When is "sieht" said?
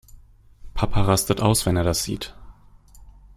2.03-2.33